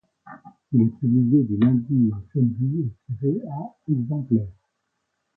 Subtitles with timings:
[0.71, 4.47] Il est publié du lundi au samedi et tiré à exemplaires.